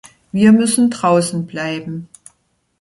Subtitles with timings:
[0.31, 2.09] Wir müssen draußen bleiben!